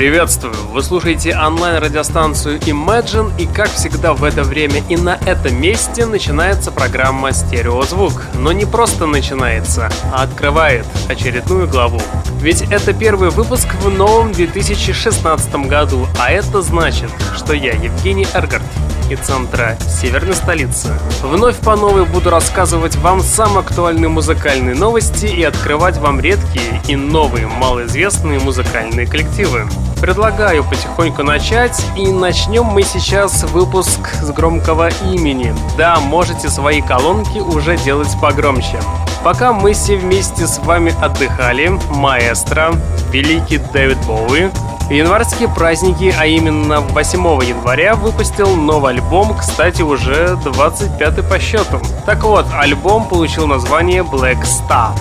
Приветствую! 0.00 0.54
Вы 0.72 0.82
слушаете 0.82 1.36
онлайн-радиостанцию 1.36 2.58
Imagine, 2.60 3.38
и 3.38 3.44
как 3.44 3.68
всегда 3.68 4.14
в 4.14 4.24
это 4.24 4.44
время 4.44 4.82
и 4.88 4.96
на 4.96 5.18
этом 5.26 5.60
месте 5.60 6.06
начинается 6.06 6.72
программа 6.72 7.34
«Стереозвук». 7.34 8.22
Но 8.32 8.50
не 8.52 8.64
просто 8.64 9.04
начинается, 9.04 9.90
а 10.10 10.22
открывает 10.22 10.86
очередную 11.10 11.68
главу. 11.68 12.00
Ведь 12.40 12.62
это 12.62 12.94
первый 12.94 13.28
выпуск 13.28 13.68
в 13.82 13.90
новом 13.90 14.32
2016 14.32 15.54
году, 15.66 16.06
а 16.18 16.30
это 16.30 16.62
значит, 16.62 17.10
что 17.36 17.52
я, 17.52 17.72
Евгений 17.72 18.26
Эргард, 18.32 18.62
и 19.10 19.16
центра 19.16 19.76
северной 19.80 20.34
столицы. 20.34 20.88
Вновь 21.22 21.58
по 21.58 21.76
новой 21.76 22.06
буду 22.06 22.30
рассказывать 22.30 22.96
вам 22.96 23.20
самые 23.20 23.60
актуальные 23.60 24.08
музыкальные 24.08 24.76
новости 24.76 25.26
и 25.26 25.42
открывать 25.42 25.98
вам 25.98 26.20
редкие 26.20 26.80
и 26.88 26.96
новые 26.96 27.48
малоизвестные 27.48 28.38
музыкальные 28.38 29.06
коллективы. 29.06 29.68
Предлагаю 30.00 30.64
потихоньку 30.64 31.22
начать, 31.22 31.84
и 31.94 32.10
начнем 32.10 32.64
мы 32.64 32.82
сейчас 32.82 33.44
выпуск 33.44 34.08
с 34.22 34.30
громкого 34.30 34.88
имени. 35.04 35.54
Да, 35.76 36.00
можете 36.00 36.48
свои 36.48 36.80
колонки 36.80 37.38
уже 37.38 37.76
делать 37.76 38.08
погромче. 38.18 38.80
Пока 39.22 39.52
мы 39.52 39.74
все 39.74 39.98
вместе 39.98 40.46
с 40.46 40.58
вами 40.58 40.94
отдыхали, 41.02 41.78
маэстро, 41.90 42.72
великий 43.10 43.58
Дэвид 43.58 43.98
Боуи, 44.06 44.50
январские 44.88 45.50
праздники, 45.50 46.14
а 46.18 46.24
именно 46.24 46.80
8 46.80 47.20
января, 47.44 47.94
выпустил 47.94 48.56
новый 48.56 48.94
альбом, 48.94 49.36
кстати, 49.36 49.82
уже 49.82 50.36
25 50.42 51.28
по 51.28 51.38
счету. 51.38 51.78
Так 52.06 52.24
вот, 52.24 52.46
альбом 52.54 53.04
получил 53.04 53.46
название 53.46 54.02
Black 54.02 54.42
Star. 54.44 54.92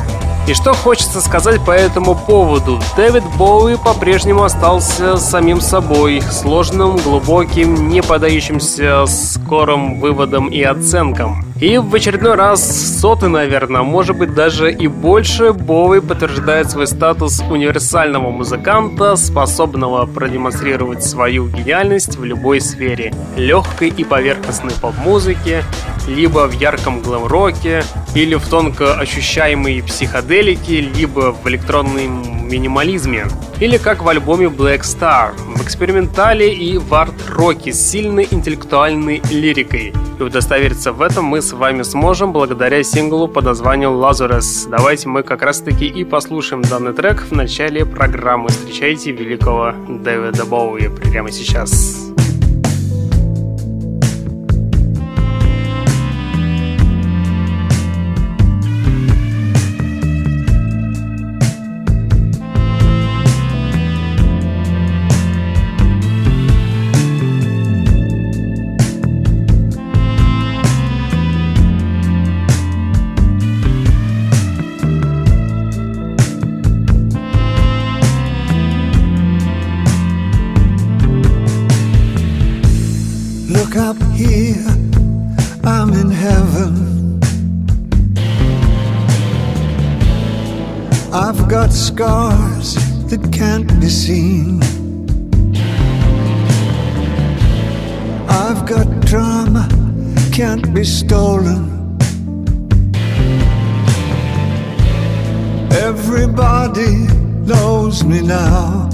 И 0.48 0.54
что 0.54 0.73
хочется 0.73 1.22
сказать 1.22 1.64
по 1.64 1.72
этому 1.72 2.16
поводу? 2.16 2.80
Дэвид 2.95 3.23
Боуи 3.38 3.76
по-прежнему 3.76 4.44
остался 4.44 5.18
самим 5.18 5.62
собой, 5.62 6.22
сложным, 6.22 6.98
глубоким, 6.98 7.90
не 7.90 8.02
подающимся 8.02 9.06
скорым 9.06 10.00
выводам 10.00 10.48
и 10.48 10.62
оценкам. 10.64 11.48
И 11.61 11.77
в 11.77 11.93
очередной 11.93 12.35
раз, 12.35 12.99
сотый, 13.02 13.27
наверное, 13.27 13.81
может 13.81 14.17
быть 14.17 14.33
даже 14.33 14.71
и 14.71 14.88
больше, 14.88 15.52
Боуи 15.52 15.99
подтверждает 15.99 16.71
свой 16.71 16.88
статус 16.88 17.41
универсального 17.41 18.31
музыканта, 18.31 19.17
способного 19.17 20.05
продемонстрировать 20.05 21.03
свою 21.03 21.49
гениальность 21.49 22.15
в 22.15 22.23
любой 22.23 22.61
сфере. 22.61 23.13
Легкой 23.35 23.89
и 23.89 24.05
поверхностной 24.05 24.71
поп-музыке, 24.81 25.65
либо 26.07 26.47
в 26.47 26.53
ярком 26.53 27.02
глэм-роке, 27.02 27.83
или 28.15 28.35
в 28.35 28.47
тонко 28.47 28.93
ощущаемой 28.93 29.83
психоделике, 29.83 30.80
либо 30.80 31.33
в 31.33 31.45
электронном 31.49 32.39
минимализме. 32.50 33.28
Или 33.59 33.78
как 33.78 34.03
в 34.03 34.08
альбоме 34.09 34.47
Black 34.47 34.81
Star, 34.81 35.33
в 35.38 35.64
экспериментале 35.64 36.53
и 36.53 36.78
в 36.78 36.94
арт-роке 36.94 37.73
с 37.73 37.89
сильной 37.92 38.28
интеллектуальной 38.30 39.22
лирикой. 39.31 39.94
И 40.19 40.23
удостовериться 40.23 40.92
в 40.92 41.02
этом 41.02 41.25
мы 41.25 41.42
с 41.42 41.53
вами 41.53 41.83
сможем 41.83 42.33
благодаря 42.33 42.83
синглу 42.83 43.27
под 43.27 43.45
названием 43.45 43.92
Lazarus. 43.92 44.70
Давайте 44.70 45.08
мы 45.09 45.23
как 45.23 45.42
раз 45.42 45.59
таки 45.61 45.86
и 45.86 46.03
послушаем 46.03 46.61
данный 46.61 46.94
трек 46.94 47.25
в 47.30 47.31
начале 47.31 47.86
программы. 47.86 48.50
Встречайте 48.50 49.11
великого 49.11 49.73
Дэвида 49.88 50.45
Боуи 50.45 50.88
прямо 50.88 51.31
сейчас. 51.31 51.70
scars 51.70 52.08
seen. 93.89 94.61
I've 98.30 98.66
got 98.67 98.88
drama, 99.02 99.67
can't 100.32 100.73
be 100.73 100.83
stolen. 100.83 101.98
Everybody 105.72 107.08
knows 107.45 108.04
me 108.04 108.22
now. 108.22 108.89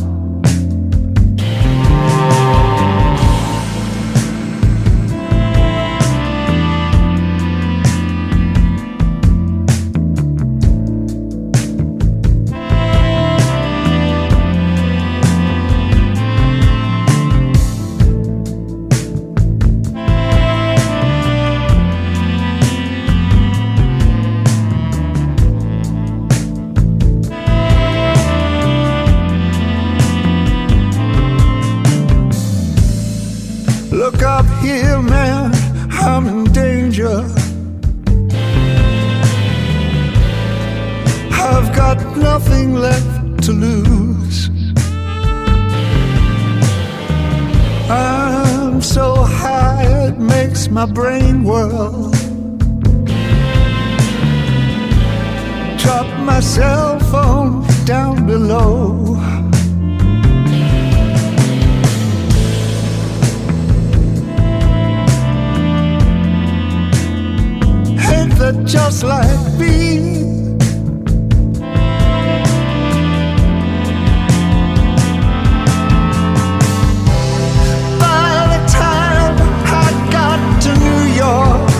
got 41.85 42.17
nothing 42.17 42.73
left 42.73 43.43
to 43.43 43.51
lose. 43.51 44.49
I'm 47.87 48.81
so 48.81 49.07
high 49.41 49.85
it 50.07 50.17
makes 50.17 50.67
my 50.67 50.87
brain 50.87 51.43
whirl. 51.43 52.09
Drop 55.81 56.07
my 56.31 56.39
cell 56.39 56.99
phone 57.11 57.53
down 57.85 58.25
below. 58.25 59.15
Hate 68.07 68.33
that 68.41 68.55
just 68.65 69.03
like 69.03 69.59
bees 69.59 70.24
your 81.15 81.74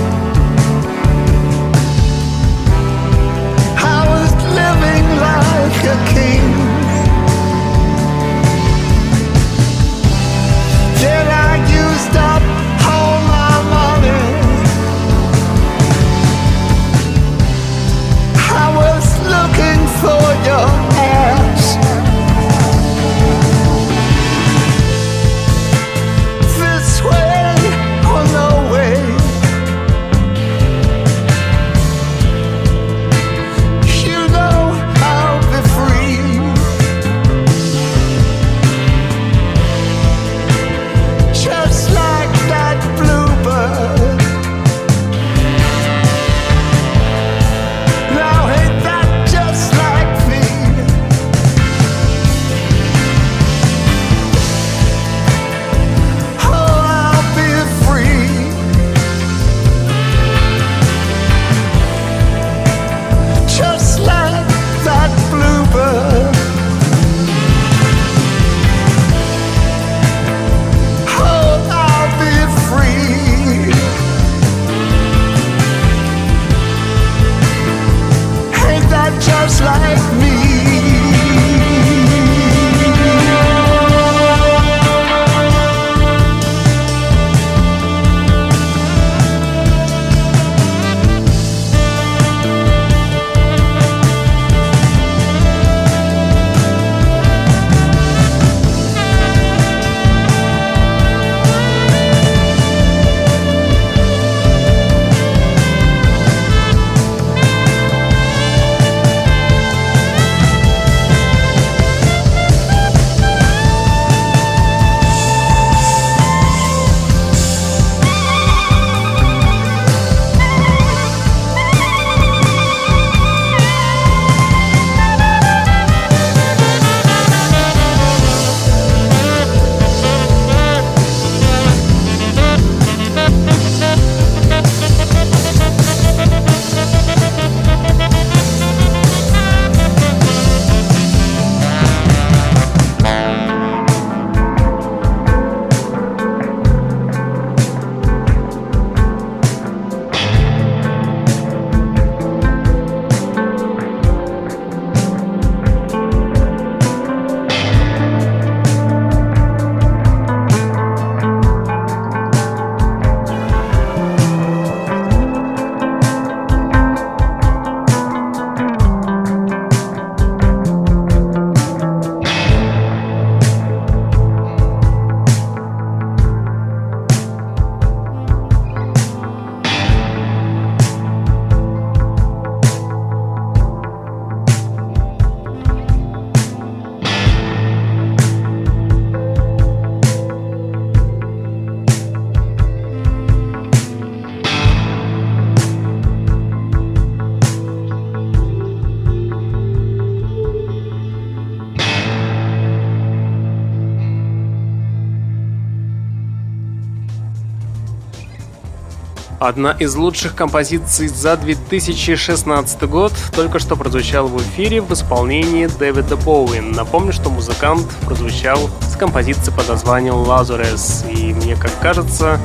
Одна 209.46 209.74
из 209.74 209.96
лучших 209.96 210.34
композиций 210.34 211.08
за 211.08 211.38
2016 211.38 212.82
год 212.90 213.14
только 213.36 213.60
что 213.60 213.76
прозвучала 213.76 214.26
в 214.26 214.42
эфире 214.42 214.82
в 214.82 214.92
исполнении 214.92 215.68
Дэвида 215.68 216.18
Боуи. 216.18 216.62
Напомню, 216.62 217.14
что 217.14 217.30
музыкант 217.30 217.86
прозвучал 218.08 218.72
с 218.92 218.96
композицией 218.96 219.56
под 219.56 219.70
названием 219.70 220.16
«Lazarus». 220.16 221.08
И 221.14 221.32
мне 221.36 221.56
как 221.56 221.70
кажется, 221.80 222.40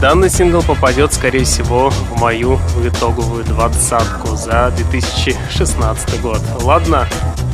данный 0.00 0.30
сингл 0.30 0.62
попадет, 0.62 1.12
скорее 1.12 1.44
всего, 1.44 1.90
в 1.90 2.18
мою 2.18 2.58
итоговую 2.82 3.44
двадцатку 3.44 4.34
за 4.34 4.72
2016 4.78 6.22
год. 6.22 6.40
Ладно, 6.62 7.06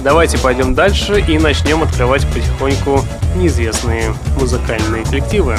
давайте 0.05 0.39
пойдем 0.39 0.77
дальше 0.77 1.21
и 1.27 1.41
начнем 1.41 1.83
открывать 1.83 2.25
потихоньку 2.29 3.05
неизвестные 3.35 4.15
музыкальные 4.39 5.05
коллективы. 5.05 5.59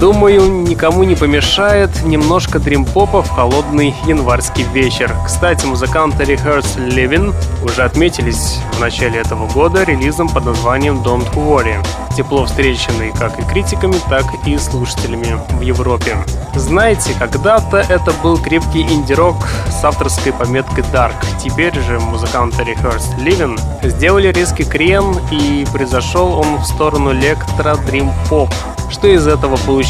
Думаю, 0.00 0.50
никому 0.62 1.04
не 1.04 1.14
помешает 1.14 2.02
немножко 2.04 2.58
дрим-попа 2.58 3.22
в 3.22 3.30
холодный 3.30 3.94
январский 4.06 4.64
вечер. 4.72 5.14
Кстати, 5.24 5.66
музыканты 5.66 6.24
Rehearse 6.24 6.88
Living 6.88 7.32
уже 7.64 7.82
отметились 7.82 8.58
в 8.72 8.80
начале 8.80 9.20
этого 9.20 9.48
года 9.48 9.84
релизом 9.84 10.28
под 10.28 10.46
названием 10.46 10.96
Don't 10.96 11.32
Worry, 11.34 11.76
тепло 12.16 12.44
встреченный 12.44 13.12
как 13.12 13.38
и 13.38 13.42
критиками, 13.42 13.94
так 14.08 14.24
и 14.46 14.58
слушателями 14.58 15.38
в 15.50 15.60
Европе. 15.60 16.16
Знаете, 16.56 17.14
когда-то 17.18 17.78
это 17.78 18.12
был 18.22 18.36
крепкий 18.36 18.82
инди-рок 18.82 19.36
с 19.70 19.84
авторской 19.84 20.32
пометкой 20.32 20.84
Dark. 20.92 21.14
Теперь 21.42 21.74
же 21.80 22.00
музыканты 22.00 22.62
Rehearse 22.62 23.16
Living 23.18 23.58
сделали 23.82 24.32
резкий 24.32 24.64
крен 24.64 25.16
и 25.30 25.64
произошел 25.72 26.32
он 26.32 26.56
в 26.56 26.64
сторону 26.64 27.12
электро 27.12 27.76
дрим 27.86 28.10
поп 28.28 28.50
что 28.94 29.08
из 29.08 29.26
этого 29.26 29.56
получилось, 29.56 29.83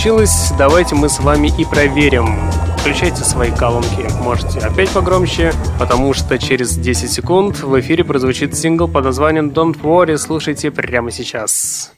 давайте 0.59 0.95
мы 0.95 1.09
с 1.09 1.21
вами 1.21 1.53
и 1.57 1.65
проверим. 1.65 2.27
Включайте 2.79 3.23
свои 3.25 3.51
колонки, 3.51 4.07
можете 4.23 4.59
опять 4.59 4.91
погромче, 4.91 5.53
потому 5.79 6.13
что 6.15 6.39
через 6.39 6.77
10 6.77 7.11
секунд 7.11 7.63
в 7.63 7.81
эфире 7.81 8.05
прозвучит 8.05 8.57
сингл 8.57 8.89
под 8.89 9.05
названием 9.05 9.51
Don't 9.51 9.81
Worry, 9.81 10.17
слушайте 10.19 10.71
прямо 10.71 11.11
сейчас. 11.11 11.93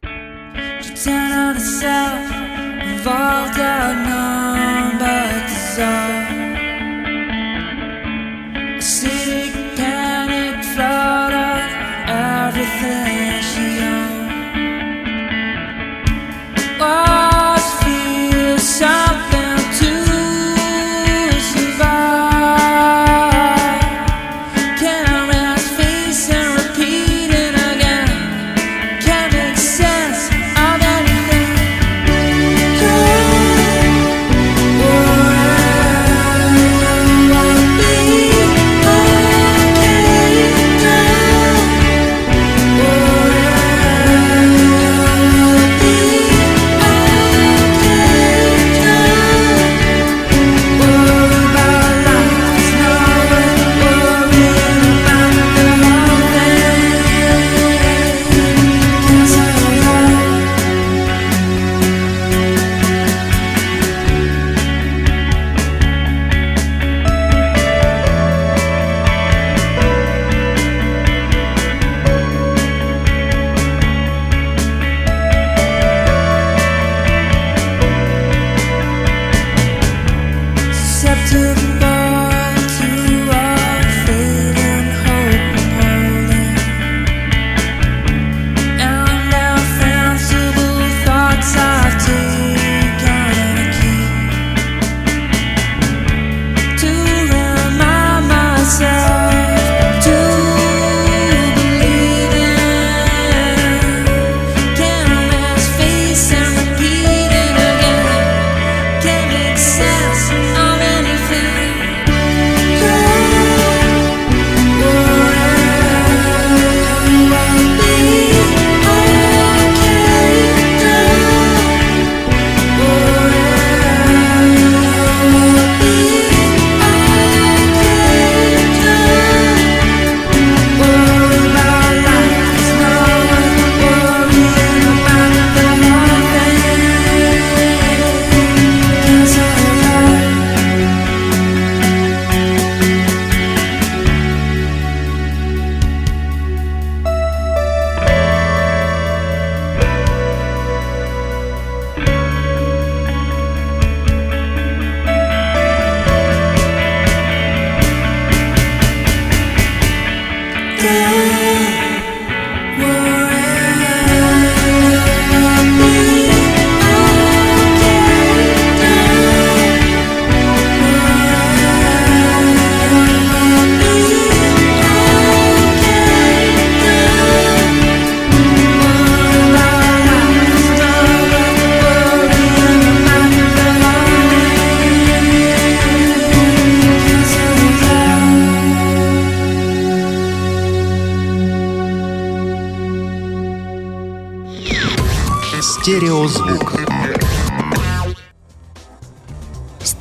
City 8.78 9.15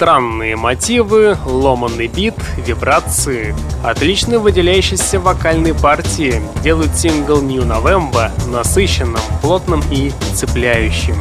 Странные 0.05 0.55
мотивы, 0.55 1.35
ломанный 1.47 2.05
бит, 2.05 2.35
вибрации, 2.57 3.55
отлично 3.83 4.37
выделяющиеся 4.37 5.19
вокальные 5.19 5.73
партии 5.73 6.43
делают 6.61 6.95
сингл 6.95 7.41
New 7.41 7.63
November 7.63 8.29
насыщенным, 8.51 9.19
плотным 9.41 9.81
и 9.89 10.11
цепляющим. 10.35 11.15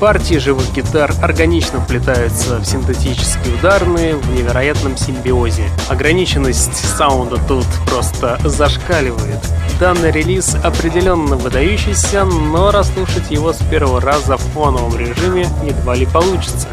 Партии 0.00 0.38
живых 0.38 0.72
гитар 0.74 1.12
органично 1.22 1.78
вплетаются 1.78 2.58
в 2.58 2.64
синтетические 2.64 3.54
ударные 3.54 4.16
в 4.16 4.34
невероятном 4.34 4.96
симбиозе. 4.96 5.68
Ограниченность 5.88 6.74
саунда 6.74 7.36
тут 7.46 7.66
просто 7.86 8.40
зашкаливает. 8.42 9.38
Данный 9.78 10.10
релиз 10.10 10.56
определенно 10.56 11.36
выдающийся, 11.36 12.24
но 12.24 12.72
расслушать 12.72 13.30
его 13.30 13.52
с 13.52 13.58
первого 13.70 14.00
раза 14.00 14.36
в 14.36 14.40
фоновом 14.40 14.98
режиме 14.98 15.46
едва 15.64 15.94
ли 15.94 16.06
получится. 16.06 16.66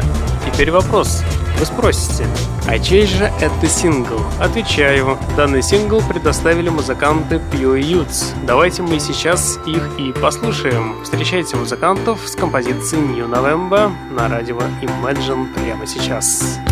Теперь 0.44 0.72
вопрос. 0.72 1.22
Вы 1.62 1.66
спросите, 1.66 2.26
а 2.66 2.76
чей 2.76 3.06
же 3.06 3.30
это 3.40 3.68
сингл? 3.68 4.20
Отвечаю, 4.40 5.16
данный 5.36 5.62
сингл 5.62 6.00
предоставили 6.00 6.68
музыканты 6.70 7.36
Pure 7.36 7.80
Youths. 7.80 8.34
Давайте 8.44 8.82
мы 8.82 8.98
сейчас 8.98 9.60
их 9.64 9.88
и 9.96 10.10
послушаем. 10.10 10.96
Встречайте 11.04 11.54
музыкантов 11.54 12.26
с 12.26 12.34
композицией 12.34 13.06
New 13.06 13.28
November 13.28 13.92
на 14.10 14.28
радио 14.28 14.58
Imagine 14.58 15.54
прямо 15.54 15.86
сейчас. 15.86 16.58
Сейчас. 16.58 16.71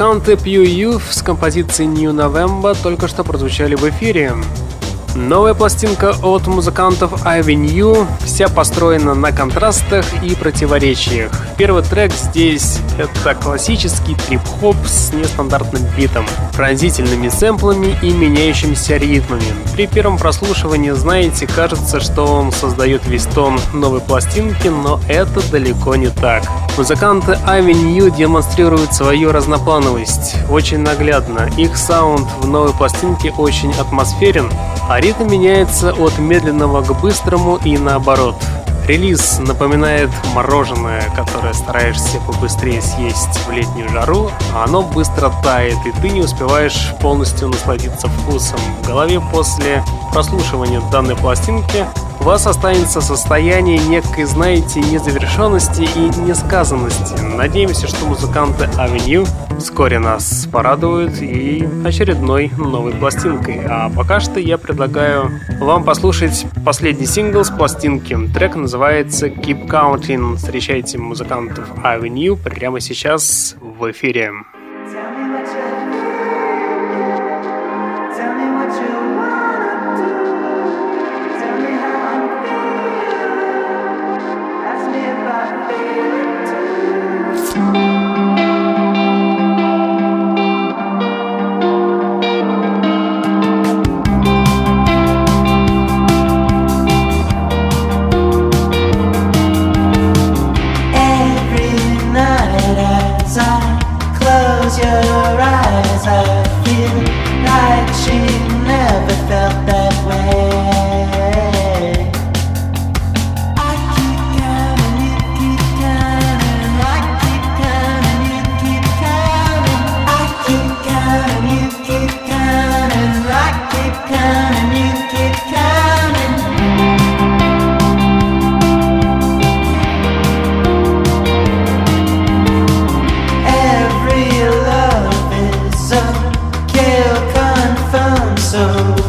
Музыканты 0.00 0.32
Pew 0.32 0.64
Youth 0.64 1.12
с 1.12 1.20
композицией 1.20 1.86
New 1.90 2.10
November 2.14 2.74
только 2.82 3.06
что 3.06 3.22
прозвучали 3.22 3.74
в 3.74 3.86
эфире. 3.90 4.32
Новая 5.14 5.52
пластинка 5.52 6.14
от 6.22 6.46
музыкантов 6.46 7.26
New 7.26 8.06
вся 8.24 8.48
построена 8.48 9.14
на 9.14 9.30
контрастах 9.30 10.06
и 10.24 10.34
противоречиях. 10.34 11.49
Первый 11.60 11.82
трек 11.82 12.10
здесь— 12.14 12.78
это 12.98 13.34
классический 13.34 14.14
трип-хоп 14.14 14.76
с 14.86 15.12
нестандартным 15.12 15.82
битом, 15.94 16.24
пронзительными 16.56 17.28
сэмплами 17.28 17.98
и 18.00 18.12
меняющимися 18.12 18.96
ритмами. 18.96 19.44
При 19.74 19.86
первом 19.86 20.16
прослушивании, 20.16 20.92
знаете, 20.92 21.46
кажется, 21.46 22.00
что 22.00 22.24
он 22.24 22.50
создает 22.50 23.06
весь 23.06 23.26
тон 23.26 23.60
новой 23.74 24.00
пластинки, 24.00 24.68
но 24.68 25.02
это 25.06 25.46
далеко 25.50 25.96
не 25.96 26.08
так. 26.08 26.44
Музыканты 26.78 27.36
New 27.46 28.10
демонстрируют 28.10 28.94
свою 28.94 29.30
разноплановость 29.30 30.36
очень 30.48 30.78
наглядно. 30.78 31.50
Их 31.58 31.76
саунд 31.76 32.26
в 32.40 32.48
новой 32.48 32.72
пластинке 32.72 33.34
очень 33.36 33.74
атмосферен, 33.74 34.50
а 34.88 34.98
ритм 34.98 35.30
меняется 35.30 35.92
от 35.92 36.18
медленного 36.18 36.82
к 36.82 36.98
быстрому 37.02 37.60
и 37.62 37.76
наоборот. 37.76 38.36
Релиз 38.90 39.38
напоминает 39.38 40.10
мороженое, 40.34 41.04
которое 41.14 41.54
стараешься 41.54 42.18
побыстрее 42.26 42.82
съесть 42.82 43.38
в 43.46 43.52
летнюю 43.52 43.88
жару, 43.88 44.32
а 44.52 44.64
оно 44.64 44.82
быстро 44.82 45.32
тает, 45.44 45.78
и 45.86 45.92
ты 45.92 46.08
не 46.08 46.22
успеваешь 46.22 46.92
полностью 47.00 47.46
насладиться 47.46 48.08
вкусом. 48.08 48.58
В 48.82 48.88
голове 48.88 49.20
после 49.20 49.84
прослушивания 50.12 50.80
данной 50.90 51.14
пластинки 51.14 51.86
у 52.20 52.24
вас 52.24 52.46
останется 52.46 53.00
состояние 53.00 53.78
некой, 53.78 54.24
знаете, 54.24 54.80
незавершенности 54.80 55.82
и 55.82 56.20
несказанности. 56.20 57.20
Надеемся, 57.22 57.88
что 57.88 58.06
музыканты 58.06 58.64
Avenue 58.76 59.26
вскоре 59.58 59.98
нас 59.98 60.46
порадуют 60.52 61.20
и 61.20 61.66
очередной 61.84 62.50
новой 62.58 62.92
пластинкой. 62.92 63.62
А 63.66 63.90
пока 63.90 64.20
что 64.20 64.38
я 64.38 64.58
предлагаю 64.58 65.30
вам 65.60 65.84
послушать 65.84 66.46
последний 66.64 67.06
сингл 67.06 67.42
с 67.42 67.50
пластинки. 67.50 68.16
Трек 68.34 68.54
называется 68.54 69.28
Keep 69.28 69.68
Counting. 69.68 70.36
Встречайте 70.36 70.98
музыкантов 70.98 71.68
Avenue 71.82 72.36
прямо 72.36 72.80
сейчас 72.80 73.56
в 73.60 73.90
эфире. 73.90 74.32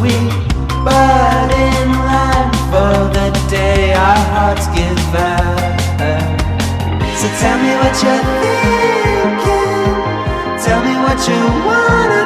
sweet, 0.02 0.34
but 0.84 1.50
in 1.54 1.90
line 2.10 2.52
for 2.72 2.98
the 3.16 3.30
day 3.50 3.94
our 3.94 4.24
hearts 4.34 4.66
give 4.74 5.14
out. 5.14 6.40
So 7.20 7.28
tell 7.42 7.58
me 7.64 7.72
what 7.82 7.94
you're 8.02 8.26
thinking, 8.42 9.94
tell 10.66 10.82
me 10.88 10.94
what 11.06 11.20
you 11.28 11.42
wanna. 11.68 12.21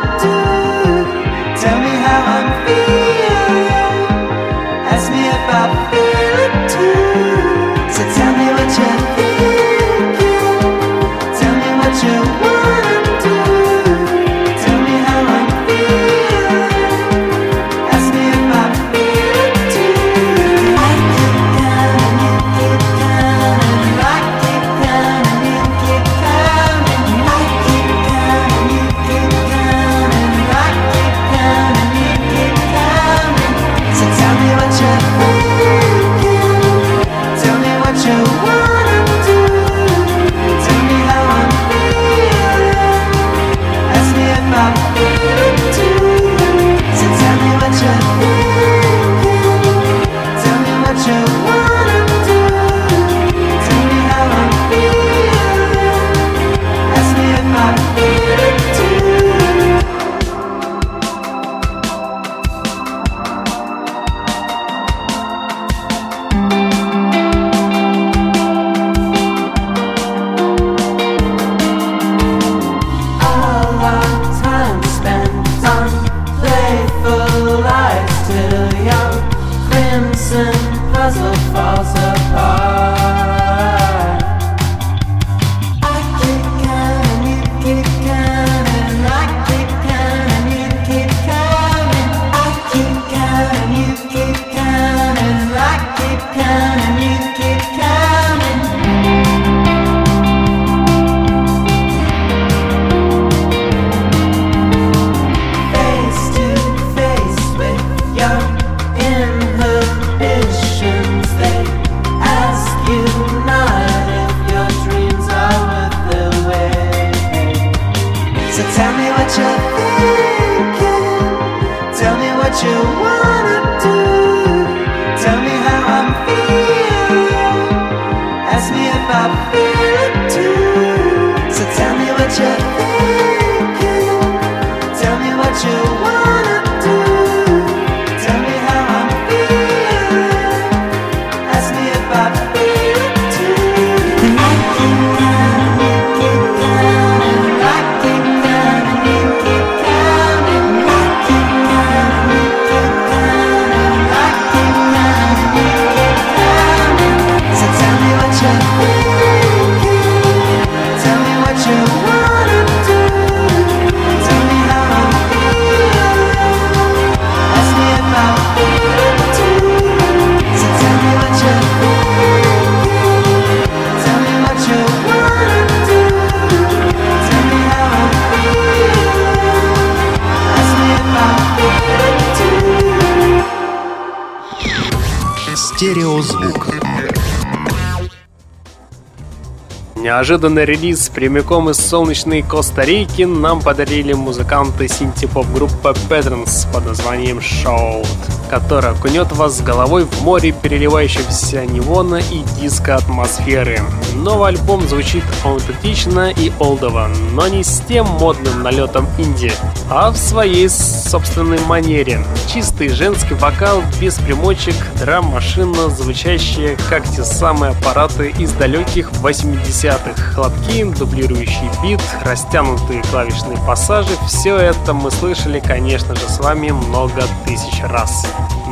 Неожиданный 190.25 190.65
релиз 190.65 191.09
прямиком 191.09 191.69
из 191.69 191.77
солнечной 191.77 192.41
Коста-Рики 192.41 193.21
нам 193.21 193.61
подарили 193.61 194.13
музыканты 194.13 194.87
синтепоп 194.87 195.45
группа 195.53 195.89
Patterns 196.09 196.65
под 196.73 196.87
названием 196.87 197.37
Shout, 197.37 198.07
которая 198.49 198.93
окунет 198.93 199.31
вас 199.33 199.59
с 199.59 199.61
головой 199.61 200.05
в 200.05 200.23
море 200.23 200.51
переливающегося 200.51 201.67
невона 201.67 202.15
и 202.15 202.41
диско-атмосферы. 202.59 203.79
Новый 204.25 204.49
альбом 204.49 204.81
звучит 204.87 205.23
аутентично 205.43 206.31
и 206.31 206.51
олдово, 206.57 207.11
но 207.33 207.47
не 207.47 207.63
с 207.63 207.83
тем 207.87 208.07
модным 208.07 208.63
налетом 208.63 209.05
инди, 209.19 209.53
а 209.87 210.09
в 210.09 210.17
своей 210.17 210.67
собственной 210.67 211.59
манере. 211.67 212.25
Чистый 212.51 212.89
женский 212.89 213.35
вокал 213.35 213.83
без 214.01 214.15
примочек, 214.15 214.73
драм-машина, 214.99 215.89
звучащая 215.89 216.75
как 216.89 217.03
те 217.03 217.23
самые 217.23 217.73
аппараты 217.73 218.33
из 218.39 218.51
далеких 218.53 219.11
80-х. 219.11 220.19
Хлопки, 220.33 220.83
дублирующий 220.85 221.69
бит, 221.83 222.01
растянутые 222.23 223.03
клавишные 223.03 223.59
пассажи– 223.67 224.15
все 224.27 224.57
это 224.57 224.93
мы 224.93 225.11
слышали, 225.11 225.59
конечно 225.59 226.15
же, 226.15 226.27
с 226.27 226.39
вами 226.39 226.71
много 226.71 227.25
тысяч 227.45 227.79
раз. 227.83 228.25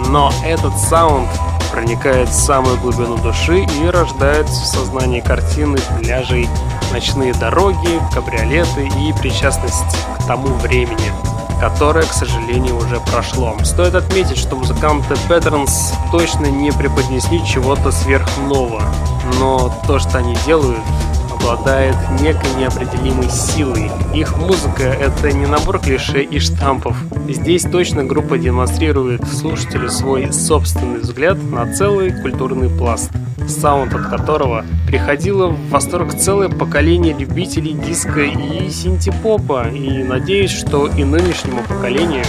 Но 0.10 0.34
этот 0.44 0.76
саунд 0.80 1.30
проникает 1.74 2.30
в 2.30 2.34
самую 2.34 2.78
глубину 2.80 3.18
души 3.18 3.66
и 3.82 3.88
рождает 3.88 4.48
в 4.48 4.66
сознании 4.66 5.22
картины 5.22 5.80
пляжей, 5.98 6.48
ночные 6.92 7.34
дороги, 7.34 8.00
кабриолеты 8.14 8.88
и 9.00 9.12
причастность 9.20 9.98
к 10.20 10.28
тому 10.28 10.54
времени 10.58 11.12
которое, 11.60 12.04
к 12.04 12.12
сожалению, 12.12 12.76
уже 12.76 13.00
прошло. 13.00 13.56
Стоит 13.64 13.96
отметить, 13.96 14.38
что 14.38 14.58
музыканты 14.58 15.14
Patterns 15.30 15.94
точно 16.12 16.48
не 16.48 16.74
преподнесли 16.74 17.42
чего-то 17.46 17.90
сверхнового, 17.90 18.82
но 19.40 19.72
то, 19.88 19.98
что 19.98 20.18
они 20.18 20.36
делают, 20.46 20.82
обладает 21.44 21.96
некой 22.22 22.50
неопределимой 22.58 23.30
силой. 23.30 23.92
Их 24.14 24.38
музыка— 24.38 24.84
это 24.84 25.32
не 25.32 25.46
набор 25.46 25.80
клише 25.80 26.24
и 26.24 26.40
штампов. 26.40 26.96
Здесь 27.28 27.64
точно 27.64 28.06
группа 28.06 28.38
демонстрирует 28.38 29.28
слушателю 29.28 29.90
свой 29.90 30.32
собственный 30.32 31.00
взгляд 31.00 31.38
на 31.44 31.72
целый 31.74 32.12
культурный 32.22 32.70
пласт 32.70 33.12
саунд 33.48 33.94
от 33.94 34.08
которого 34.08 34.66
приходило 34.88 35.48
в 35.48 35.70
восторг 35.70 36.16
целое 36.16 36.50
поколение 36.50 37.14
любителей 37.14 37.74
диска 37.74 38.22
и 38.22 38.70
синтепопа, 38.70 39.68
и 39.70 40.04
надеюсь, 40.04 40.52
что 40.52 40.88
и 40.88 41.04
нынешнему 41.04 41.62
поколению 41.64 42.24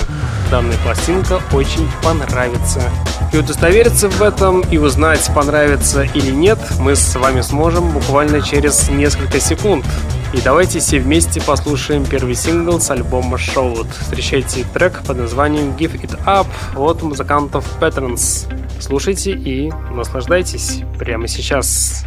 данная 0.51 0.77
пластинка 0.85 1.41
очень 1.53 1.89
понравится. 2.03 2.83
И 3.33 3.39
удостовериться 3.39 4.09
в 4.09 4.23
этом 4.23 4.61
и 4.61 4.79
узнать, 4.79 5.29
понравится 5.35 6.03
или 6.03 6.31
нет, 6.31 6.59
мы 6.79 6.95
с 6.95 7.17
вами 7.17 7.41
сможем 7.41 7.91
буквально 7.91 8.41
через 8.41 8.89
несколько 8.89 9.04
секунд. 9.41 9.85
И 10.33 10.41
давайте 10.41 10.81
все 10.81 10.99
вместе 10.99 11.41
послушаем 11.41 12.05
первый 12.05 12.35
сингл 12.35 12.81
с 12.81 12.91
альбома 12.91 13.37
Showed. 13.37 13.87
Встречайте 14.01 14.65
трек 14.75 15.03
под 15.07 15.19
названием 15.19 15.77
Give 15.77 16.01
It 16.01 16.19
Up 16.25 16.47
от 16.77 17.03
музыкантов 17.03 17.65
Patterns. 17.81 18.47
Слушайте 18.81 19.33
и 19.33 19.71
наслаждайтесь 19.93 20.81
прямо 20.99 21.29
сейчас. 21.29 22.05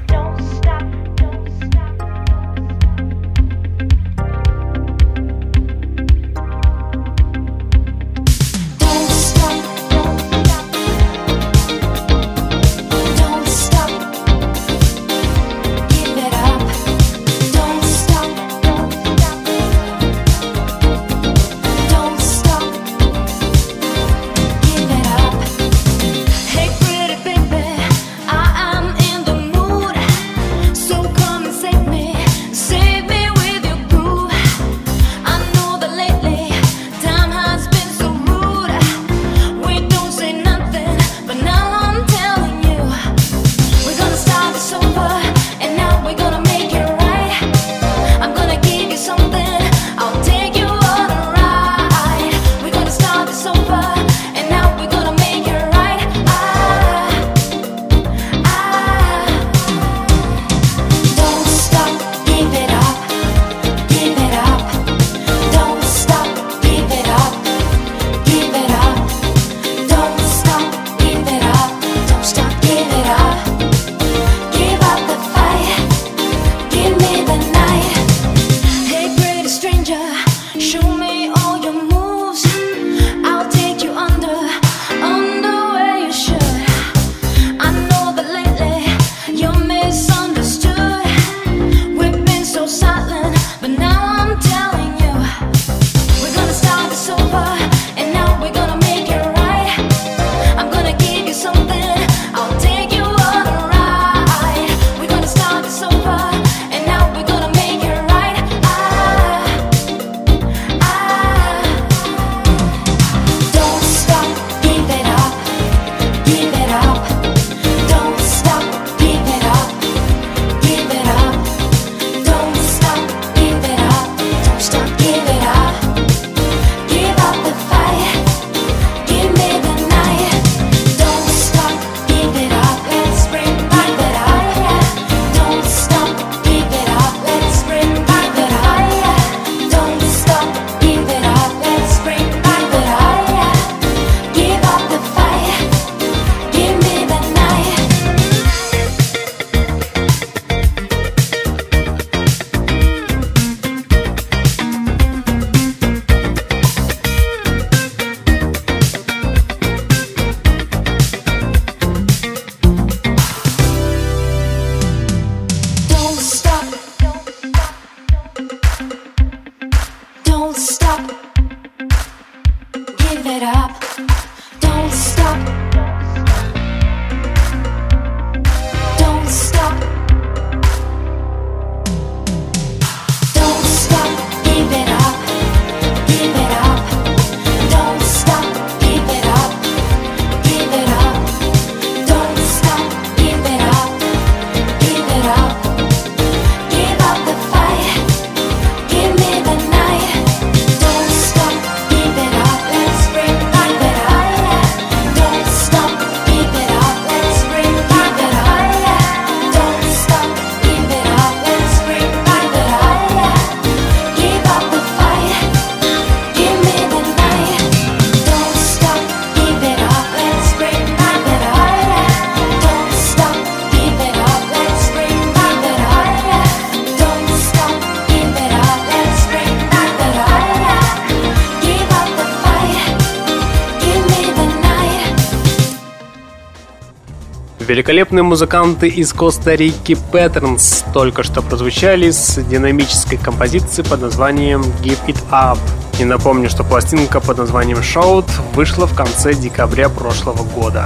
Великолепные 237.88 238.24
музыканты 238.24 238.90
из 238.90 239.14
Коста-Рики 239.14 239.98
Patterns 240.12 240.84
только 240.92 241.24
что 241.24 241.42
прозвучали 241.42 242.12
с 242.12 242.36
динамической 242.44 243.18
композицией 243.18 243.88
под 243.88 244.02
названием 244.02 244.62
Give 244.84 245.00
It 245.08 245.18
Up. 245.32 245.58
И 245.98 246.04
напомню, 246.04 246.50
что 246.50 246.66
пластинка 246.66 247.22
под 247.22 247.38
названием 247.38 247.78
Shout 247.78 248.30
вышла 248.56 248.88
в 248.88 248.94
конце 248.94 249.34
декабря 249.34 249.88
прошлого 249.88 250.44
года. 250.44 250.86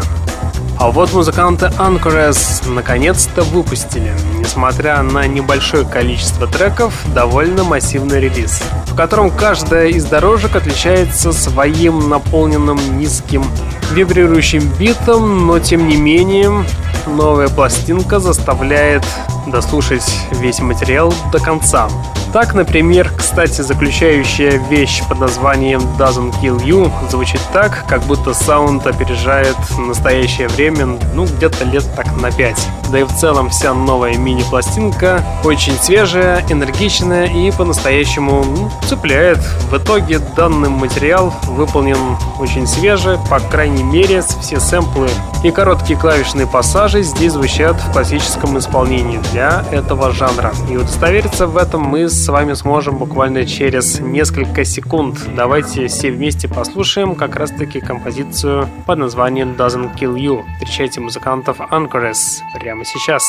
А 0.78 0.92
вот 0.92 1.12
музыканты 1.12 1.72
Anchoress 1.80 2.70
наконец-то 2.72 3.42
выпустили, 3.46 4.14
несмотря 4.38 5.02
на 5.02 5.26
небольшое 5.26 5.86
количество 5.86 6.46
треков, 6.46 6.94
довольно 7.16 7.64
массивный 7.64 8.20
релиз, 8.20 8.62
в 8.86 8.96
котором 8.96 9.32
каждая 9.32 9.88
из 9.88 10.06
дорожек 10.06 10.56
отличается 10.56 11.34
своим 11.34 12.10
наполненным 12.10 12.78
низким 13.00 13.44
вибрирующим 13.92 14.72
битом, 14.80 15.48
но 15.48 15.60
тем 15.60 15.88
не 15.88 15.98
менее 15.98 16.64
новая 17.08 17.50
пластинка 17.50 18.20
заставляет 18.20 19.04
дослушать 19.48 20.06
весь 20.32 20.60
материал 20.60 21.14
до 21.32 21.40
конца. 21.40 21.90
Так, 22.34 22.54
например, 22.54 23.12
кстати, 23.18 23.62
заключающая 23.62 24.52
вещь 24.70 25.02
под 25.10 25.20
названием 25.20 25.82
Doesn't 26.00 26.34
Kill 26.42 26.64
You 26.64 26.90
звучит 27.10 27.42
так, 27.52 27.86
как 27.90 28.04
будто 28.04 28.34
саунд 28.34 28.88
опережает 28.88 29.58
настоящее 29.78 30.48
время, 30.48 30.98
ну, 31.14 31.26
где-то 31.26 31.66
лет 31.66 31.84
так 31.94 32.08
на 32.22 32.32
5. 32.32 32.68
Да 32.90 33.00
и 33.00 33.04
в 33.04 33.14
целом 33.14 33.50
вся 33.50 33.74
новая 33.74 34.16
мини-пластинка 34.16 35.22
очень 35.44 35.74
свежая, 35.74 36.42
энергичная 36.50 37.26
и 37.26 37.52
по-настоящему 37.52 38.46
ну, 38.46 38.72
цепляет. 38.88 39.40
В 39.70 39.78
итоге 39.78 40.20
данный 40.20 40.70
материал 40.70 41.34
выполнен 41.48 41.98
очень 42.40 42.66
свеже, 42.66 43.20
по 43.30 43.40
крайней 43.42 43.84
мере, 43.84 44.24
все 44.42 44.62
сэмплы 44.62 45.10
и 45.44 45.50
короткие 45.50 45.98
клавишные 46.00 46.46
пассажи 46.46 47.02
здесь 47.02 47.34
звучат 47.34 47.76
в 47.76 47.92
классическом 47.92 48.60
исполнении 48.60 49.20
для 49.32 49.66
этого 49.72 50.12
жанра. 50.12 50.54
И 50.70 50.78
удостовериться 50.78 51.48
в 51.48 51.58
этом 51.58 51.82
мы 51.82 52.08
с 52.10 52.21
вами 52.30 52.54
сможем 52.54 52.98
буквально 52.98 53.46
через 53.46 54.00
несколько 54.00 54.64
секунд. 54.66 55.18
Давайте 55.36 55.88
все 55.88 56.12
вместе 56.12 56.48
послушаем 56.48 57.16
как 57.16 57.36
раз-таки 57.36 57.80
композицию 57.80 58.68
под 58.86 59.00
названием 59.00 59.56
Doesn't 59.58 59.96
Kill 59.98 60.16
You. 60.16 60.44
Встречайте 60.56 61.00
музыкантов 61.00 61.60
Anchoress 61.60 62.42
прямо 62.60 62.86
сейчас. 62.86 63.24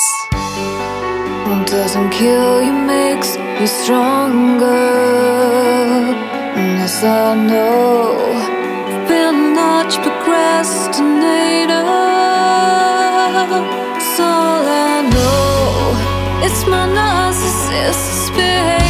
Doesn't 1.66 2.10
kill 2.10 2.62
you 2.62 2.72
makes 2.72 3.36
you 3.60 3.66
stronger. 3.66 4.66
Yes, 6.56 7.02
I 7.02 7.34
know. 7.34 8.16
Been 9.08 9.54
much 9.54 9.96
procrastinator. 10.02 11.82
So 14.16 14.24
I 14.24 15.02
know 15.12 16.44
it's 16.44 16.66
my 16.66 16.86
narcissist 16.86 18.34
behavior. 18.34 18.81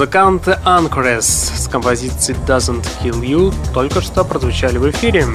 Музыканты 0.00 0.58
Anchoress 0.64 1.20
с 1.20 1.68
композицией 1.68 2.38
Doesn't 2.46 2.88
Kill 3.02 3.20
You 3.20 3.54
только 3.74 4.00
что 4.00 4.24
прозвучали 4.24 4.78
в 4.78 4.90
эфире. 4.90 5.26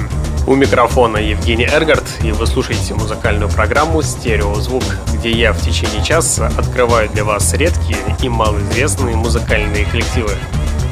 У 0.47 0.56
микрофона 0.56 1.17
Евгений 1.17 1.67
Эргард, 1.67 2.04
и 2.23 2.32
вы 2.32 2.47
слушаете 2.47 2.95
музыкальную 2.95 3.47
программу 3.51 4.01
«Стереозвук», 4.01 4.84
где 5.13 5.30
я 5.30 5.54
в 5.54 5.62
течение 5.62 6.04
часа 6.04 6.47
открываю 6.58 7.10
для 7.10 7.23
вас 7.23 7.54
редкие 7.54 7.99
и 8.23 8.28
малоизвестные 8.28 9.15
музыкальные 9.15 9.86
коллективы. 9.86 10.32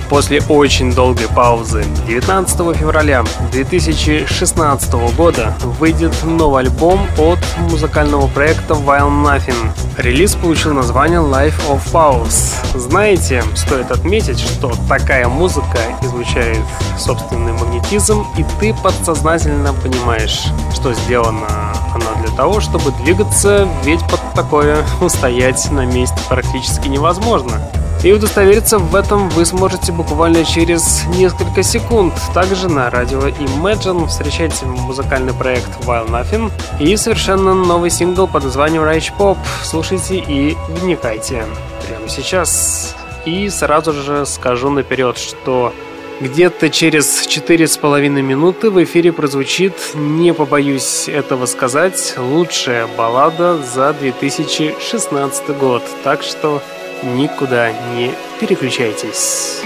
После 0.10 0.42
очень 0.48 0.94
долгой 0.94 1.28
паузы 1.28 1.84
19 2.08 2.76
февраля 2.78 3.24
2016 3.52 4.94
года 5.16 5.54
выйдет 5.80 6.14
новый 6.24 6.64
альбом 6.64 7.00
от 7.18 7.40
музыкального 7.70 8.28
проекта 8.28 8.74
While 8.74 9.10
Nothing. 9.24 9.72
Релиз 9.98 10.36
получил 10.36 10.74
название 10.74 11.20
Life 11.20 11.56
of 11.70 11.82
Pause. 11.92 12.78
Знаете, 12.78 13.44
стоит 13.56 13.92
отметить, 13.92 14.40
что 14.40 14.74
такая 14.88 15.28
музыка 15.28 15.80
излучает 16.02 16.64
собственный 16.98 17.54
магнетизм, 17.54 18.26
и 18.38 18.46
ты 18.60 18.74
подсознательно 18.74 19.74
понимаешь, 19.74 20.46
что 20.74 20.94
сделана 20.94 21.74
она 21.94 22.22
для 22.24 22.36
того, 22.36 22.60
чтобы 22.60 22.92
двигаться, 23.04 23.68
ведь 23.84 24.02
под 24.08 24.20
такое 24.34 24.84
устоять 25.02 25.72
на 25.72 25.86
месте 25.86 26.18
практически 26.28 26.88
невозможно. 26.88 27.62
И 28.04 28.12
удостовериться 28.12 28.80
в 28.80 28.96
этом 28.96 29.30
вы 29.30 29.46
сможете 29.46 29.94
буквально 29.94 30.44
через 30.44 31.06
несколько 31.08 31.64
секунд. 31.64 32.14
Также 32.34 32.68
на 32.68 32.90
радио 32.90 33.30
Imagine 33.30 34.08
встречайте 34.08 34.66
музыкальный 34.66 35.34
проект 35.34 35.70
While 35.86 36.10
Nothing 36.10 36.52
и 36.82 36.98
совершенно 36.98 37.54
новый 37.54 37.90
сингл 37.90 38.28
под 38.28 38.44
названием 38.44 38.84
Rage 38.84 39.14
Pop. 39.18 39.38
Слушайте 39.64 40.18
и 40.18 40.58
вникайте 40.68 41.46
прямо 41.88 42.10
сейчас. 42.10 42.94
И 43.26 43.48
сразу 43.48 43.94
же 43.94 44.26
скажу 44.26 44.70
наперед, 44.70 45.18
что 45.18 45.74
где-то 46.20 46.70
через 46.70 47.26
четыре 47.26 47.68
с 47.68 47.78
половиной 47.78 48.22
минуты 48.22 48.70
в 48.70 48.84
эфире 48.84 49.14
прозвучит, 49.14 49.74
не 49.94 50.34
побоюсь 50.34 51.08
этого 51.08 51.46
сказать, 51.46 52.16
лучшая 52.18 52.86
баллада 52.98 53.58
за 53.58 53.94
2016 53.94 55.58
год. 55.58 55.84
Так 56.04 56.22
что 56.22 56.62
никуда 57.04 57.72
не 57.96 58.12
переключайтесь. 58.40 59.62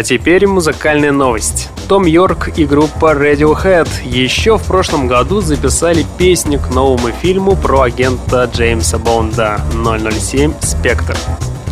А 0.00 0.02
теперь 0.02 0.46
музыкальная 0.46 1.12
новость. 1.12 1.68
Том 1.86 2.06
Йорк 2.06 2.56
и 2.56 2.64
группа 2.64 3.12
Radiohead 3.12 3.86
еще 4.02 4.56
в 4.56 4.62
прошлом 4.62 5.08
году 5.08 5.42
записали 5.42 6.06
песню 6.16 6.58
к 6.58 6.74
новому 6.74 7.10
фильму 7.10 7.54
про 7.54 7.82
агента 7.82 8.50
Джеймса 8.50 8.96
Бонда 8.96 9.60
007 9.74 10.54
«Спектр». 10.62 11.18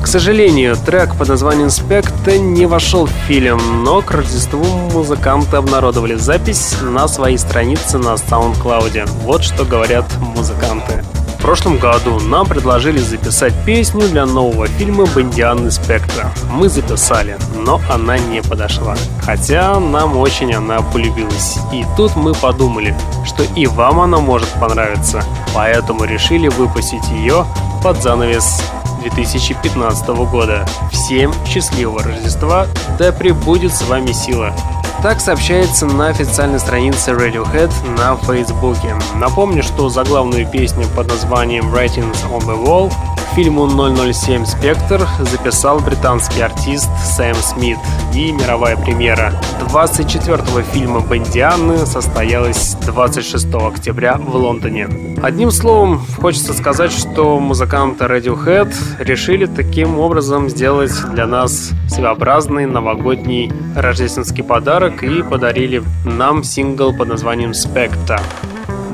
К 0.02 0.06
сожалению, 0.06 0.76
трек 0.76 1.16
под 1.16 1.28
названием 1.28 1.70
«Спектр» 1.70 2.32
не 2.32 2.66
вошел 2.66 3.06
в 3.06 3.10
фильм, 3.26 3.82
но 3.82 4.02
к 4.02 4.10
Рождеству 4.10 4.62
музыканты 4.92 5.56
обнародовали 5.56 6.16
запись 6.16 6.76
на 6.82 7.08
своей 7.08 7.38
странице 7.38 7.96
на 7.96 8.12
SoundCloud. 8.16 9.08
Вот 9.22 9.42
что 9.42 9.64
говорят 9.64 10.04
музыканты. 10.20 11.02
В 11.38 11.40
прошлом 11.40 11.78
году 11.78 12.18
нам 12.20 12.46
предложили 12.46 12.98
записать 12.98 13.54
песню 13.64 14.08
для 14.08 14.26
нового 14.26 14.66
фильма 14.66 15.06
«Бондианы 15.06 15.70
Спектра». 15.70 16.32
Мы 16.50 16.68
записали, 16.68 17.38
но 17.54 17.80
она 17.88 18.18
не 18.18 18.42
подошла. 18.42 18.96
Хотя 19.22 19.78
нам 19.78 20.16
очень 20.16 20.52
она 20.52 20.82
полюбилась. 20.82 21.58
И 21.72 21.86
тут 21.96 22.16
мы 22.16 22.34
подумали, 22.34 22.94
что 23.24 23.44
и 23.44 23.66
вам 23.66 24.00
она 24.00 24.18
может 24.18 24.48
понравиться. 24.60 25.22
Поэтому 25.54 26.04
решили 26.04 26.48
выпустить 26.48 27.08
ее 27.10 27.46
под 27.82 28.02
занавес 28.02 28.60
2015 29.02 30.08
года. 30.08 30.66
Всем 30.90 31.32
счастливого 31.46 32.02
Рождества, 32.02 32.66
да 32.98 33.12
пребудет 33.12 33.72
с 33.72 33.82
вами 33.82 34.10
сила. 34.12 34.52
Так 35.00 35.20
сообщается 35.20 35.86
на 35.86 36.08
официальной 36.08 36.58
странице 36.58 37.12
Radiohead 37.12 37.70
на 37.96 38.16
Фейсбуке. 38.16 38.96
Напомню, 39.14 39.62
что 39.62 39.88
заглавную 39.88 40.44
песню 40.44 40.86
под 40.96 41.06
названием 41.06 41.72
Writings 41.72 42.18
on 42.32 42.40
the 42.40 42.60
Wall 42.60 42.92
фильму 43.34 43.68
007 43.68 44.44
«Спектр» 44.44 45.06
записал 45.20 45.80
британский 45.80 46.40
артист 46.40 46.88
Сэм 47.04 47.34
Смит. 47.36 47.78
И 48.14 48.32
мировая 48.32 48.76
премьера 48.76 49.32
24-го 49.60 50.62
фильма 50.62 51.00
«Бондианы» 51.00 51.86
состоялась 51.86 52.76
26 52.86 53.54
октября 53.54 54.16
в 54.16 54.34
Лондоне. 54.34 54.88
Одним 55.22 55.50
словом, 55.50 56.00
хочется 56.20 56.52
сказать, 56.52 56.92
что 56.92 57.38
музыканты 57.38 58.04
Radiohead 58.04 58.72
решили 58.98 59.46
таким 59.46 59.98
образом 59.98 60.48
сделать 60.48 60.92
для 61.12 61.26
нас 61.26 61.70
своеобразный 61.88 62.66
новогодний 62.66 63.52
рождественский 63.74 64.44
подарок 64.44 65.02
и 65.02 65.22
подарили 65.22 65.82
нам 66.04 66.44
сингл 66.44 66.92
под 66.92 67.08
названием 67.08 67.54
«Спектра». 67.54 68.20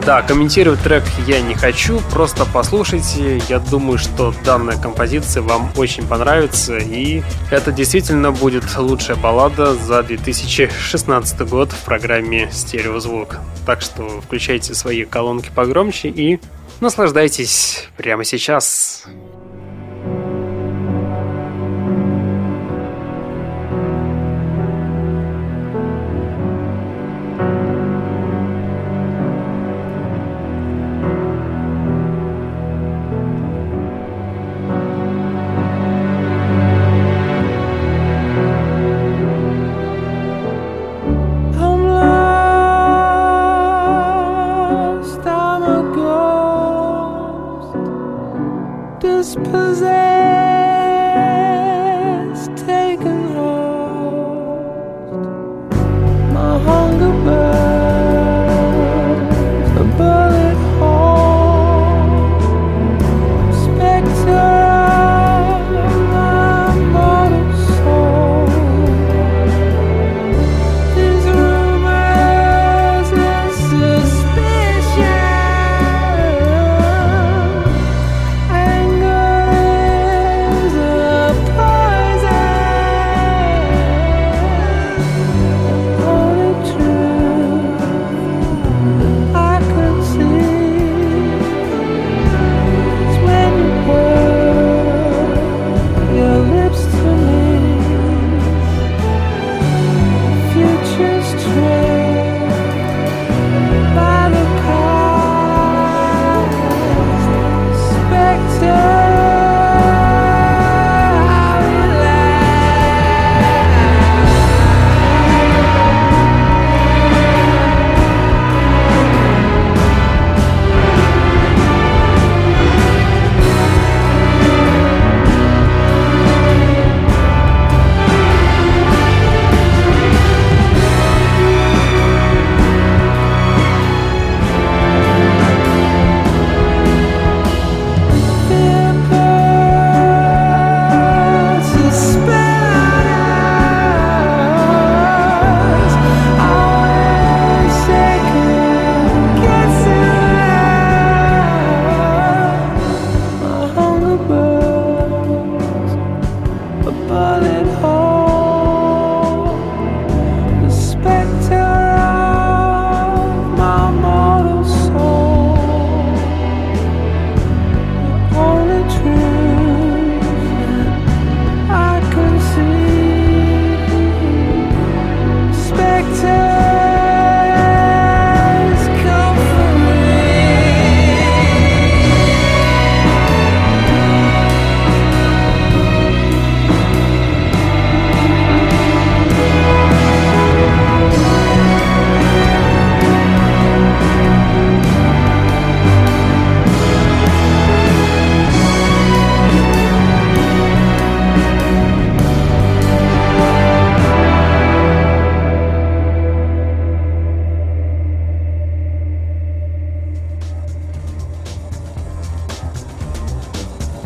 Да, 0.06 0.20
комментировать 0.20 0.82
трек 0.82 1.02
я 1.26 1.40
не 1.40 1.54
хочу, 1.54 1.98
просто 2.12 2.44
послушайте. 2.44 3.40
Я 3.48 3.58
думаю, 3.58 3.96
что 3.96 4.34
данная 4.44 4.76
композиция 4.76 5.42
вам 5.42 5.72
очень 5.78 6.06
понравится, 6.06 6.76
и 6.76 7.22
это 7.50 7.72
действительно 7.72 8.30
будет 8.30 8.64
лучшая 8.76 9.16
баллада 9.16 9.74
за 9.74 10.02
2016 10.02 11.48
год 11.48 11.72
в 11.72 11.84
программе 11.86 12.50
«Стереозвук». 12.52 13.38
Так 13.64 13.80
что 13.80 14.20
включайте 14.20 14.74
свои 14.74 15.06
колонки 15.06 15.50
погромче 15.54 16.08
и 16.08 16.38
наслаждайтесь 16.80 17.88
прямо 17.96 18.24
сейчас. 18.24 19.06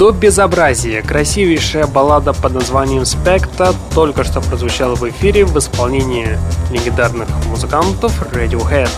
До 0.09 0.13
безобразия. 0.13 1.03
Красивейшая 1.03 1.87
баллада 1.87 2.33
под 2.33 2.55
названием 2.55 3.05
«Спекта» 3.05 3.75
только 3.95 4.25
что 4.25 4.41
прозвучала 4.41 4.95
в 4.95 5.07
эфире 5.11 5.45
в 5.45 5.57
исполнении 5.59 6.39
легендарных 6.71 7.29
музыкантов 7.47 8.23
Radiohead. 8.33 8.89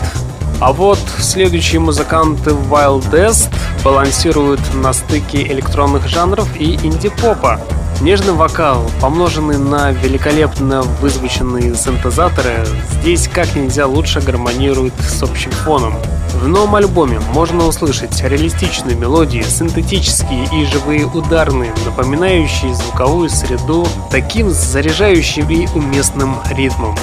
А 0.61 0.71
вот 0.71 0.99
следующие 1.19 1.81
музыканты 1.81 2.51
Wild 2.51 3.11
Est 3.11 3.49
балансируют 3.83 4.61
на 4.75 4.93
стыке 4.93 5.43
электронных 5.43 6.07
жанров 6.07 6.47
и 6.57 6.75
инди-попа. 6.75 7.59
Нежный 7.99 8.33
вокал, 8.33 8.89
помноженный 9.01 9.57
на 9.57 9.91
великолепно 9.91 10.81
вызвученные 11.01 11.75
синтезаторы, 11.75 12.65
здесь 13.01 13.27
как 13.27 13.53
нельзя 13.53 13.85
лучше 13.85 14.21
гармонирует 14.21 14.93
с 15.01 15.21
общим 15.21 15.51
фоном. 15.51 15.95
В 16.41 16.47
новом 16.47 16.73
альбоме 16.73 17.19
можно 17.19 17.67
услышать 17.67 18.19
реалистичные 18.23 18.95
мелодии, 18.95 19.43
синтетические 19.43 20.47
и 20.51 20.65
живые 20.65 21.05
ударные, 21.05 21.71
напоминающие 21.85 22.73
звуковую 22.73 23.29
среду 23.29 23.85
таким 24.09 24.49
заряжающим 24.49 25.47
и 25.51 25.67
уместным 25.75 26.37
ритмом. 26.49 26.97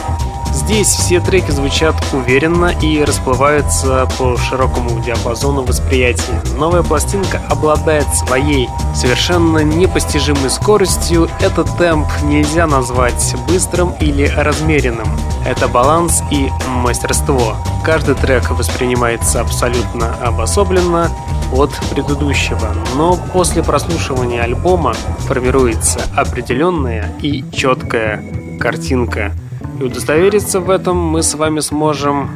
Здесь 0.53 0.89
все 0.89 1.21
треки 1.21 1.53
звучат 1.53 1.95
уверенно 2.13 2.75
и 2.83 3.05
расплываются 3.05 4.09
по 4.19 4.37
широкому 4.37 5.01
диапазону 5.05 5.63
восприятия. 5.63 6.43
Новая 6.57 6.83
пластинка 6.83 7.41
обладает 7.49 8.13
своей 8.17 8.69
совершенно 8.93 9.63
непостижимой 9.63 10.51
скоростью. 10.51 11.31
Этот 11.39 11.69
темп 11.79 12.09
нельзя 12.25 12.67
назвать 12.67 13.37
быстрым 13.47 13.93
или 14.01 14.27
размеренным. 14.27 15.07
Это 15.47 15.69
баланс 15.69 16.25
и 16.33 16.49
мастерство. 16.67 17.57
Каждый 17.89 18.17
трек 18.17 18.51
воспринимается 18.51 19.41
абсолютно 19.41 20.15
обособленно 20.23 21.11
от 21.55 21.71
предыдущего, 21.91 22.75
но 22.99 23.19
после 23.33 23.63
прослушивания 23.63 24.43
альбома 24.43 24.93
формируется 25.21 26.01
определенная 26.15 27.11
и 27.23 27.43
четкая 27.51 28.23
картинка– 28.61 29.33
и 29.81 29.85
удостовериться 29.85 30.61
в 30.61 30.71
этом 30.71 30.97
мы 30.99 31.23
с 31.23 31.35
вами 31.35 31.61
сможем 31.61 32.31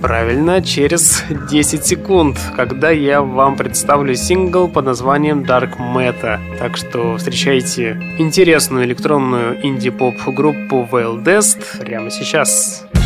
правильно 0.00 0.62
через 0.62 1.22
10 1.50 1.84
секунд, 1.84 2.38
когда 2.56 2.90
я 2.90 3.20
вам 3.20 3.56
представлю 3.56 4.16
сингл 4.16 4.66
под 4.66 4.86
названием 4.86 5.42
Dark 5.42 5.76
Meta. 5.78 6.40
Так 6.58 6.76
что 6.76 7.16
встречайте 7.18 8.02
интересную 8.18 8.86
электронную 8.86 9.64
инди-поп 9.64 10.16
группу 10.34 10.88
Veil 10.90 11.22
Dest 11.22 11.78
прямо 11.78 12.10
сейчас. 12.10 12.86
Стереозвук. 12.94 12.99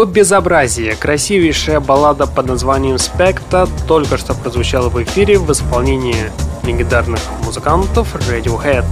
До 0.00 0.06
безобразия 0.06 0.96
красивейшая 0.96 1.78
баллада 1.78 2.26
под 2.26 2.46
названием 2.46 2.96
«Спекта» 2.96 3.68
только 3.86 4.16
что 4.16 4.32
прозвучала 4.32 4.88
в 4.88 5.02
эфире 5.02 5.38
в 5.38 5.52
исполнении 5.52 6.32
легендарных 6.62 7.20
музыкантов 7.44 8.08
Radiohead. 8.14 8.86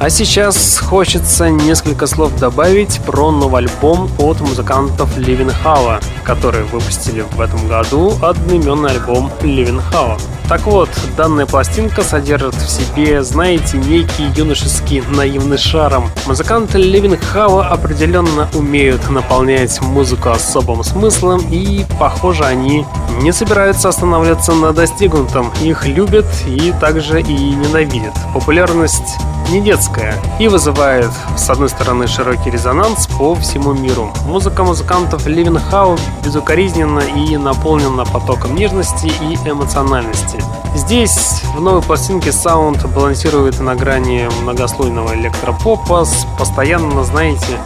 А 0.00 0.10
сейчас 0.10 0.78
хочется 0.78 1.48
несколько 1.48 2.08
слов 2.08 2.36
добавить 2.40 3.00
про 3.06 3.30
новый 3.30 3.62
альбом 3.62 4.10
от 4.18 4.40
музыкантов 4.40 5.16
Living 5.16 5.54
Hava, 5.64 6.02
которые 6.24 6.64
выпустили 6.64 7.20
в 7.20 7.40
этом 7.40 7.68
году 7.68 8.12
одноименный 8.20 8.90
альбом 8.90 9.30
Living 9.42 9.80
Hava. 9.92 10.20
Так 10.48 10.62
вот, 10.62 10.88
данная 11.16 11.46
пластинка 11.46 12.02
содержит 12.02 12.56
в 12.56 12.68
себе, 12.68 13.22
знаете, 13.22 13.78
некий 13.78 14.26
юношеский 14.36 15.02
наивный 15.08 15.58
шарм. 15.58 16.10
Музыканты 16.26 16.78
Living 16.78 17.20
Hava 17.32 17.68
определенно 17.68 18.48
умеют 18.52 19.08
наполнять 19.08 19.80
музыку 19.80 20.30
особым 20.30 20.82
смыслом 20.82 21.40
и, 21.52 21.86
похоже, 22.00 22.44
они 22.44 22.84
не 23.20 23.32
собираются 23.32 23.90
останавливаться 23.90 24.52
на 24.52 24.72
достигнутом. 24.72 25.52
Их 25.62 25.86
любят 25.86 26.26
и 26.48 26.72
также 26.80 27.20
и 27.20 27.54
ненавидят. 27.54 28.14
Популярность 28.34 29.18
не 29.50 29.60
детская 29.60 30.14
и 30.40 30.48
вызывает, 30.48 31.10
с 31.36 31.48
одной 31.48 31.68
стороны, 31.68 32.08
широкий 32.08 32.50
резонанс 32.50 33.06
по 33.06 33.36
всему 33.36 33.72
миру. 33.72 34.12
Музыка 34.26 34.64
музыкантов 34.64 35.26
Living 35.26 35.62
House 35.70 36.00
безукоризненно 36.24 37.00
и 37.00 37.36
наполнена 37.36 38.04
потоком 38.04 38.56
нежности 38.56 39.06
и 39.06 39.38
эмоциональности. 39.48 40.42
Здесь 40.74 41.42
в 41.54 41.60
новой 41.60 41.82
пластинке 41.82 42.32
саунд 42.32 42.84
балансирует 42.86 43.60
на 43.60 43.74
грани 43.76 44.28
многослойного 44.42 45.14
электропопа 45.14 46.04
с 46.04 46.15
постоянно, 46.38 47.04
знаете, 47.04 47.58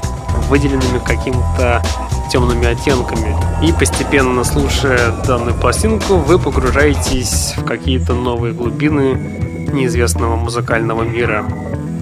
выделенными 0.48 0.98
каким-то 1.04 1.82
темными 2.30 2.66
оттенками. 2.66 3.36
И 3.62 3.72
постепенно, 3.72 4.44
слушая 4.44 5.12
данную 5.26 5.54
пластинку, 5.54 6.14
вы 6.14 6.38
погружаетесь 6.38 7.54
в 7.56 7.64
какие-то 7.64 8.14
новые 8.14 8.54
глубины 8.54 9.14
неизвестного 9.72 10.36
музыкального 10.36 11.02
мира. 11.02 11.44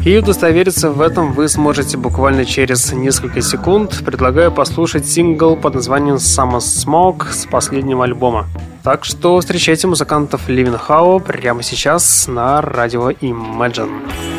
И 0.05 0.17
удостовериться 0.17 0.91
в 0.91 1.01
этом 1.01 1.33
вы 1.33 1.49
сможете 1.49 1.97
буквально 1.97 2.45
через 2.45 2.93
несколько 2.93 3.43
секунд. 3.43 4.03
Предлагаю 4.05 4.53
послушать 4.53 5.07
сингл 5.07 5.57
под 5.57 5.75
названием 5.75 6.17
Summer 6.17 6.59
Smoke 6.59 7.33
с 7.33 7.47
последнего 7.47 8.05
альбома. 8.05 8.47
Так 8.85 9.05
что 9.05 9.39
встречайте 9.41 9.87
музыкантов 9.87 10.49
Living 10.49 10.81
How 10.89 11.21
прямо 11.21 11.63
сейчас 11.63 12.27
на 12.29 12.63
радио 12.63 13.11
Imagine. 13.11 14.38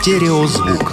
Стереозвук. 0.00 0.92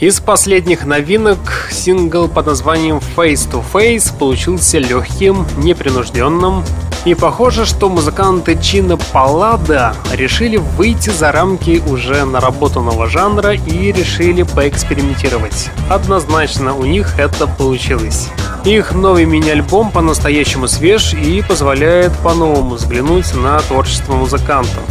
Из 0.00 0.18
последних 0.18 0.84
новинок 0.84 1.68
сингл 1.70 2.26
под 2.26 2.46
названием 2.46 3.00
Face 3.16 3.48
to 3.48 3.62
Face 3.72 4.12
получился 4.18 4.78
легким, 4.78 5.46
непринужденным, 5.58 6.64
и 7.04 7.14
похоже, 7.14 7.64
что 7.64 7.88
музыканты 7.88 8.60
Чина 8.60 8.96
Паллада 8.96 9.94
решили 10.12 10.56
выйти 10.56 11.10
за 11.10 11.30
рамки 11.30 11.80
уже 11.86 12.24
наработанного 12.24 13.06
жанра 13.06 13.54
и 13.54 13.92
решили 13.92 14.42
поэкспериментировать. 14.42 15.70
Однозначно 15.88 16.74
у 16.74 16.84
них 16.86 17.20
это 17.20 17.46
получилось. 17.46 18.30
Их 18.64 18.92
новый 18.94 19.26
мини-альбом 19.26 19.92
по-настоящему 19.92 20.66
свеж 20.66 21.14
и 21.14 21.40
позволяет 21.40 22.12
по-новому 22.24 22.74
взглянуть 22.74 23.32
на 23.36 23.60
творчество 23.60 24.14
музыкантов. 24.14 24.82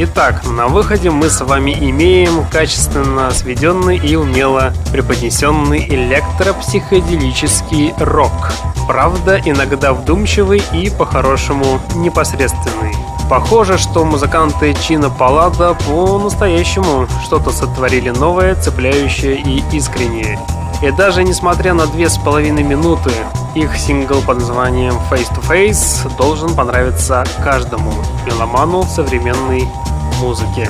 Итак, 0.00 0.46
на 0.46 0.68
выходе 0.68 1.10
мы 1.10 1.28
с 1.28 1.40
вами 1.40 1.72
имеем 1.72 2.44
качественно 2.52 3.32
сведенный 3.32 3.96
и 3.96 4.14
умело 4.14 4.72
преподнесенный 4.92 5.84
электропсиходелический 5.88 7.92
рок. 7.98 8.52
Правда, 8.86 9.40
иногда 9.44 9.92
вдумчивый 9.92 10.62
и 10.72 10.88
по-хорошему 10.88 11.80
непосредственный. 11.96 12.94
Похоже, 13.28 13.76
что 13.76 14.04
музыканты 14.04 14.76
Чина 14.86 15.10
Палада 15.10 15.74
по-настоящему 15.74 17.08
что-то 17.24 17.50
сотворили 17.50 18.10
новое, 18.10 18.54
цепляющее 18.54 19.34
и 19.34 19.64
искреннее. 19.72 20.38
И 20.80 20.92
даже 20.92 21.24
несмотря 21.24 21.74
на 21.74 21.88
две 21.88 22.08
с 22.08 22.18
половиной 22.18 22.62
минуты, 22.62 23.10
их 23.62 23.76
сингл 23.76 24.22
под 24.22 24.38
названием 24.38 24.94
Face 25.10 25.28
to 25.34 25.42
Face 25.48 26.16
должен 26.16 26.54
понравиться 26.54 27.24
каждому 27.42 27.92
меломану 28.26 28.84
современной 28.84 29.66
музыки. 30.20 30.68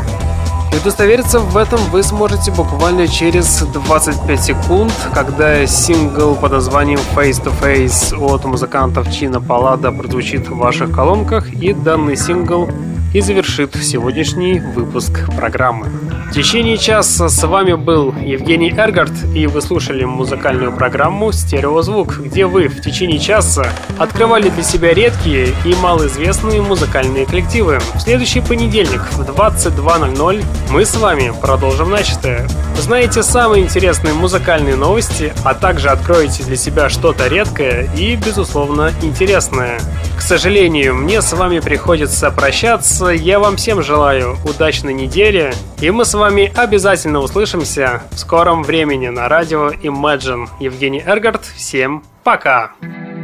И 0.73 0.77
удостовериться 0.77 1.41
в 1.41 1.57
этом 1.57 1.81
вы 1.91 2.03
сможете 2.03 2.51
буквально 2.51 3.09
через 3.09 3.63
25 3.63 4.43
секунд, 4.43 4.93
когда 5.15 5.67
сингл 5.67 6.35
под 6.35 6.53
названием 6.53 7.01
Face 7.15 7.43
to 7.43 7.53
Face 7.61 8.17
от 8.19 8.45
музыкантов 8.45 9.13
Чина 9.13 9.41
Палада 9.41 9.93
прозвучит 9.93 10.49
в 10.49 10.57
ваших 10.57 10.93
колонках, 10.93 11.53
и 11.53 11.73
данный 11.73 12.17
сингл 12.17 12.69
и 13.15 13.21
завершит 13.21 13.75
сегодняшний 13.75 14.61
выпуск 14.61 15.27
программы. 15.37 15.87
В 16.31 16.33
течение 16.33 16.77
часа 16.77 17.29
с 17.29 17.43
вами 17.47 17.73
был 17.73 18.15
Евгений 18.15 18.71
Эргард, 18.71 19.13
и 19.35 19.47
вы 19.47 19.63
слушали 19.63 20.05
музыкальную 20.05 20.73
программу 20.73 21.33
«Стереозвук», 21.33 22.19
где 22.19 22.47
вы 22.47 22.69
в 22.69 22.83
течение 22.83 23.19
часа 23.19 23.73
открывали 23.97 24.51
для 24.51 24.63
себя 24.63 24.93
редкие 24.93 25.49
и 25.65 25.75
малоизвестные 25.75 26.61
музыкальные 26.61 27.25
коллективы. 27.25 27.81
В 27.95 28.01
следующий 28.01 28.41
понедельник 28.41 29.01
в 29.13 29.21
22.00 29.21 30.45
мы 30.71 30.85
с 30.85 30.97
вами 30.97 31.33
продолжим 31.41 31.91
начатое. 31.91 32.47
Узнаете 32.79 33.23
самые 33.23 33.65
интересные 33.65 34.15
музыкальные 34.15 34.77
новости, 34.77 35.33
а 35.45 35.55
также 35.55 35.89
откроете 35.89 36.45
для 36.45 36.57
себя 36.57 36.89
что-то 36.89 37.27
редкое 37.27 37.89
и, 37.97 38.17
безусловно, 38.17 38.93
интересное. 39.03 39.81
К 40.17 40.21
сожалению, 40.21 40.95
мне 40.95 41.23
с 41.23 41.33
вами 41.33 41.61
приходится 41.61 42.31
прощаться. 42.31 42.98
Я 43.01 43.39
вам 43.39 43.57
всем 43.57 43.81
желаю 43.81 44.37
удачной 44.45 44.93
недели, 44.93 45.55
и 45.81 45.91
мы 45.91 46.05
с 46.05 46.15
вами 46.15 46.53
обязательно 46.57 47.21
услышимся 47.21 48.03
в 48.11 48.19
скором 48.19 48.65
времени 48.65 49.07
на 49.09 49.29
радио 49.29 49.71
Imagine. 49.71 50.49
Евгений 50.59 51.03
Эргард, 51.07 51.45
всем 51.45 52.03
пока! 52.25 52.73
Imagine 52.83 53.18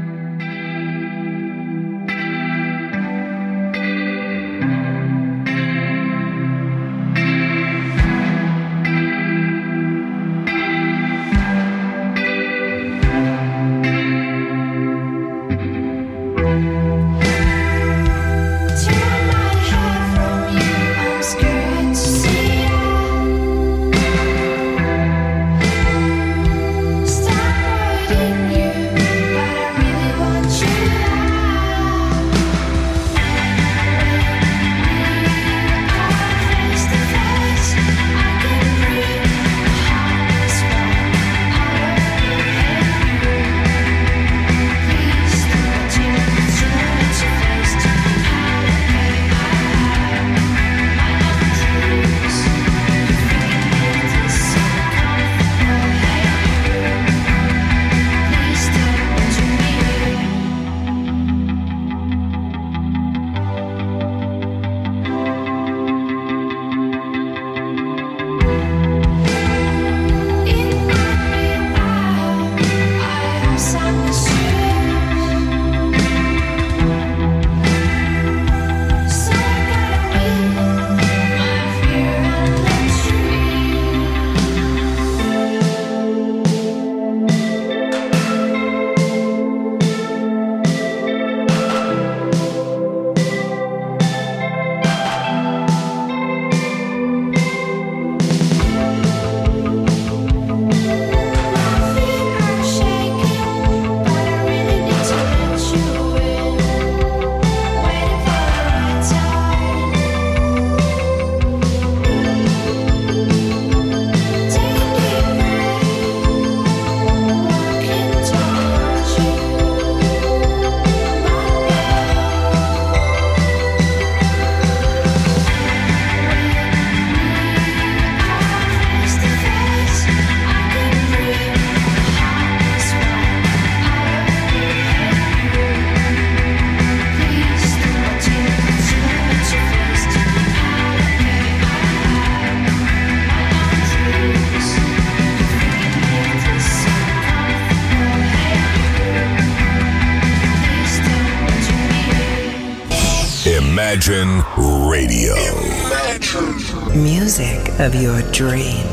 of 157.85 157.95
your 157.95 158.23
dreams. 158.33 158.84